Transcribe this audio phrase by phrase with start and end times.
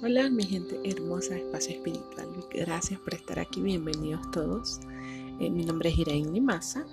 [0.00, 4.78] Hola mi gente hermosa de Espacio Espiritual, gracias por estar aquí, bienvenidos todos.
[5.40, 6.86] Eh, mi nombre es Irene Limasa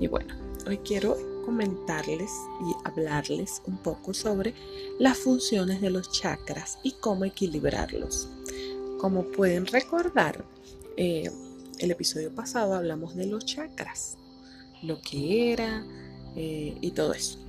[0.00, 0.34] y bueno,
[0.66, 4.54] hoy quiero comentarles y hablarles un poco sobre
[4.98, 8.28] las funciones de los chakras y cómo equilibrarlos.
[8.98, 10.44] Como pueden recordar,
[10.96, 11.30] eh,
[11.78, 14.18] el episodio pasado hablamos de los chakras,
[14.82, 15.86] lo que era
[16.34, 17.47] eh, y todo eso.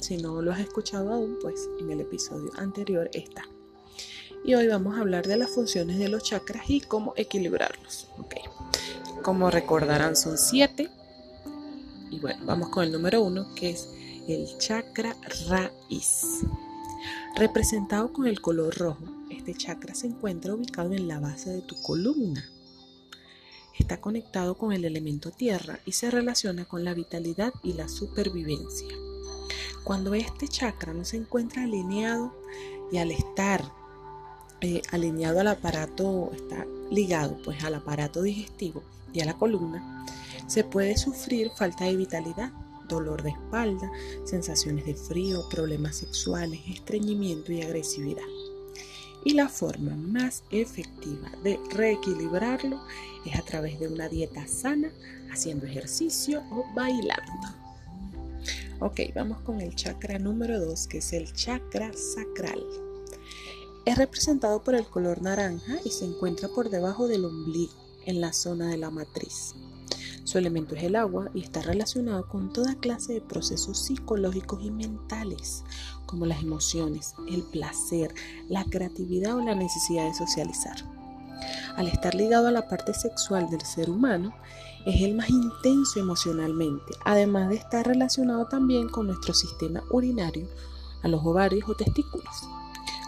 [0.00, 3.44] Si no lo has escuchado aún, pues en el episodio anterior está
[4.44, 8.06] y hoy vamos a hablar de las funciones de los chakras y cómo equilibrarlos.
[9.22, 10.88] Como recordarán son siete
[12.10, 13.88] y bueno, vamos con el número uno que es
[14.28, 15.14] el chakra
[15.48, 16.40] raíz.
[17.36, 21.80] Representado con el color rojo, este chakra se encuentra ubicado en la base de tu
[21.82, 22.44] columna.
[23.78, 28.88] Está conectado con el elemento tierra y se relaciona con la vitalidad y la supervivencia.
[29.84, 32.32] Cuando este chakra no se encuentra alineado
[32.92, 33.72] y al estar
[34.60, 38.82] eh, alineado al aparato, está ligado pues al aparato digestivo
[39.12, 40.06] y a la columna,
[40.46, 42.52] se puede sufrir falta de vitalidad,
[42.88, 43.90] dolor de espalda,
[44.24, 48.24] sensaciones de frío, problemas sexuales, estreñimiento y agresividad.
[49.24, 52.80] Y la forma más efectiva de reequilibrarlo
[53.24, 54.90] es a través de una dieta sana,
[55.30, 57.69] haciendo ejercicio o bailando.
[58.82, 62.64] Ok, vamos con el chakra número 2, que es el chakra sacral.
[63.84, 67.74] Es representado por el color naranja y se encuentra por debajo del ombligo,
[68.06, 69.54] en la zona de la matriz.
[70.24, 74.70] Su elemento es el agua y está relacionado con toda clase de procesos psicológicos y
[74.70, 75.62] mentales,
[76.06, 78.14] como las emociones, el placer,
[78.48, 80.76] la creatividad o la necesidad de socializar.
[81.76, 84.34] Al estar ligado a la parte sexual del ser humano,
[84.86, 90.48] es el más intenso emocionalmente, además de estar relacionado también con nuestro sistema urinario,
[91.02, 92.48] a los ovarios o testículos.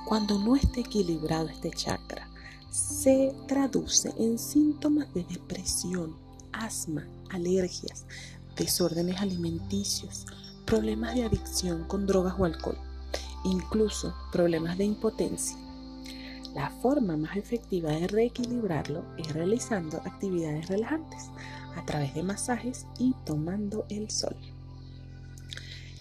[0.06, 2.28] Cuando no está equilibrado este chakra,
[2.70, 6.16] se traduce en síntomas de depresión,
[6.52, 8.06] asma, alergias,
[8.56, 10.27] desórdenes alimenticios,
[10.64, 12.78] problemas de adicción con drogas o alcohol,
[13.44, 15.56] incluso problemas de impotencia.
[16.55, 21.30] La forma más efectiva de reequilibrarlo es realizando actividades relajantes
[21.77, 24.36] a través de masajes y tomando el sol.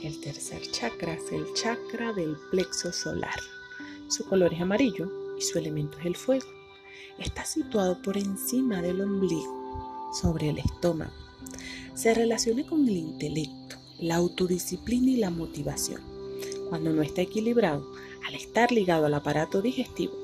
[0.01, 3.40] El tercer chakra es el chakra del plexo solar.
[4.09, 6.47] Su color es amarillo y su elemento es el fuego.
[7.17, 11.13] Está situado por encima del ombligo, sobre el estómago.
[11.94, 16.01] Se relaciona con el intelecto, la autodisciplina y la motivación.
[16.67, 17.90] Cuando no está equilibrado,
[18.28, 20.20] al estar ligado al aparato digestivo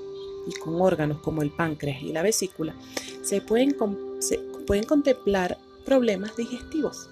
[0.47, 2.75] y con órganos como el páncreas y la vesícula,
[3.22, 3.75] se pueden,
[4.85, 7.09] contemplar problemas digestivos,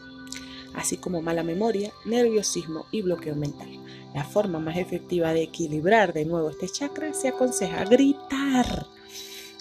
[0.73, 3.69] así como mala memoria, nerviosismo y bloqueo mental.
[4.13, 8.87] La forma más efectiva de equilibrar de nuevo este chakra se aconseja gritar,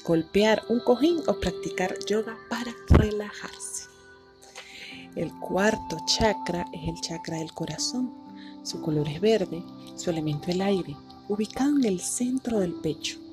[0.04, 3.88] golpear un cojín o practicar yoga para relajarse.
[5.16, 8.12] El cuarto chakra es el chakra del corazón.
[8.64, 9.62] Su color es verde,
[9.96, 10.96] su elemento el aire,
[11.28, 13.23] ubicado en el centro del pecho.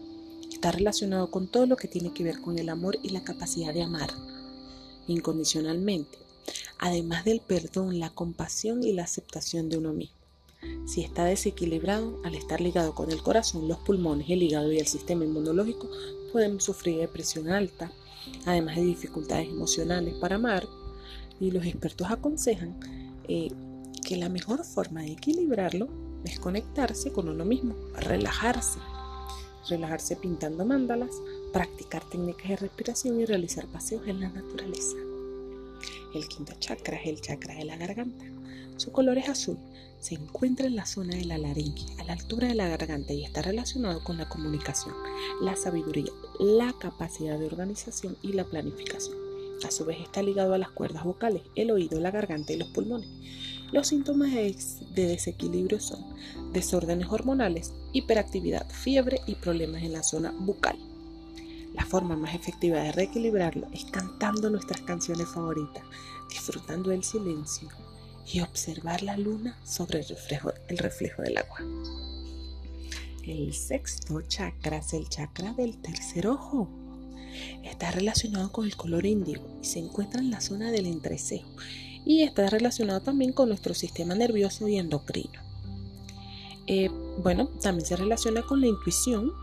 [0.62, 3.74] Está relacionado con todo lo que tiene que ver con el amor y la capacidad
[3.74, 4.12] de amar
[5.08, 6.20] incondicionalmente,
[6.78, 10.16] además del perdón, la compasión y la aceptación de uno mismo.
[10.86, 14.86] Si está desequilibrado, al estar ligado con el corazón, los pulmones, el hígado y el
[14.86, 15.90] sistema inmunológico,
[16.32, 17.92] pueden sufrir de presión alta,
[18.46, 20.68] además de dificultades emocionales para amar.
[21.40, 22.80] Y los expertos aconsejan
[23.28, 23.50] eh,
[24.06, 25.88] que la mejor forma de equilibrarlo
[26.24, 28.78] es conectarse con uno mismo, relajarse.
[29.70, 31.12] Relajarse pintando mandalas,
[31.54, 34.98] practicar técnicas de respiración y realizar paseos en la naturaleza.
[36.14, 38.26] El quinto chakra es el chakra de la garganta.
[38.78, 39.58] Su color es azul.
[40.00, 43.24] Se encuentra en la zona de la laringe, a la altura de la garganta y
[43.24, 44.96] está relacionado con la comunicación,
[45.42, 49.16] la sabiduría, la capacidad de organización y la planificación.
[49.64, 52.70] A su vez está ligado a las cuerdas vocales, el oído, la garganta y los
[52.70, 53.08] pulmones.
[53.72, 56.04] Los síntomas de desequilibrio son
[56.52, 60.78] desórdenes hormonales, hiperactividad, fiebre y problemas en la zona bucal.
[61.74, 65.84] La forma más efectiva de reequilibrarlo es cantando nuestras canciones favoritas,
[66.30, 67.70] disfrutando del silencio
[68.34, 71.60] y observar la luna sobre el reflejo, el reflejo del agua.
[73.24, 76.68] El sexto chakra es el chakra del tercer ojo.
[77.64, 81.48] Está relacionado con el color índigo y se encuentra en la zona del entrecejo
[82.06, 85.40] y está relacionado también con nuestro sistema nervioso y endocrino.
[86.68, 86.90] Eh,
[87.22, 89.34] bueno, también se relaciona con la intuición,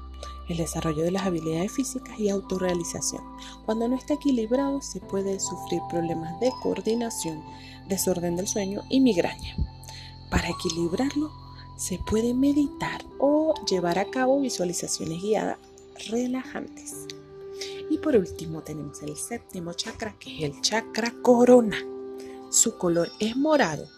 [0.48, 3.22] el desarrollo de las habilidades físicas y autorrealización.
[3.66, 7.42] Cuando no está equilibrado se puede sufrir problemas de coordinación,
[7.86, 9.56] desorden del sueño y migraña.
[10.30, 11.30] Para equilibrarlo
[11.76, 15.58] se puede meditar o llevar a cabo visualizaciones guiadas
[16.08, 17.06] relajantes.
[17.90, 21.76] Y por último tenemos el séptimo chakra, que es el chakra corona.
[22.50, 23.88] Su color es morado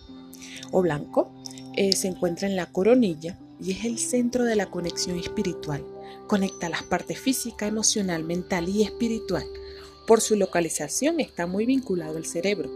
[0.70, 1.32] o blanco.
[1.76, 5.85] Eh, se encuentra en la coronilla y es el centro de la conexión espiritual.
[6.26, 9.44] Conecta las partes física, emocional, mental y espiritual.
[10.06, 12.70] Por su localización está muy vinculado al cerebro.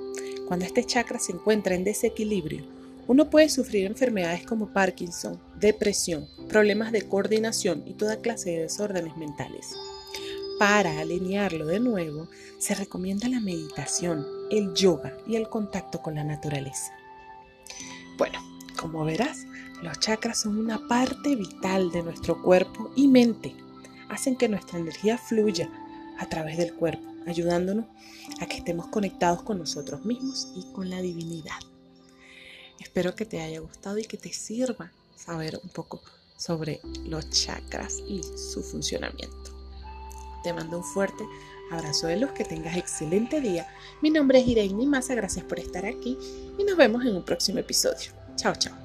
[0.47, 2.65] Cuando este chakra se encuentra en desequilibrio,
[3.07, 9.17] uno puede sufrir enfermedades como Parkinson, depresión, problemas de coordinación y toda clase de desórdenes
[9.17, 9.75] mentales.
[10.59, 12.29] Para alinearlo de nuevo,
[12.59, 16.93] se recomienda la meditación, el yoga y el contacto con la naturaleza.
[18.17, 18.39] Bueno,
[18.77, 19.47] como verás,
[19.83, 23.55] los chakras son una parte vital de nuestro cuerpo y mente.
[24.09, 25.69] Hacen que nuestra energía fluya
[26.19, 27.87] a través del cuerpo, ayudándonos
[28.41, 31.59] a que estemos conectados con nosotros mismos y con la divinidad.
[32.79, 36.01] Espero que te haya gustado y que te sirva saber un poco
[36.37, 39.54] sobre los chakras y su funcionamiento.
[40.45, 41.27] Te mando un fuerte
[41.73, 43.67] abrazo de luz, que tengas excelente día.
[44.03, 46.19] Mi nombre es Irene Massa, gracias por estar aquí
[46.59, 48.13] y nos vemos en un próximo episodio.
[48.37, 48.84] Chao, chao.